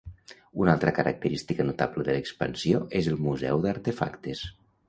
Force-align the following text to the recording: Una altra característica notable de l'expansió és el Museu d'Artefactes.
Una 0.63 0.71
altra 0.77 0.93
característica 0.99 1.67
notable 1.69 2.07
de 2.09 2.15
l'expansió 2.17 2.81
és 3.03 3.11
el 3.13 3.23
Museu 3.29 3.63
d'Artefactes. 3.67 4.47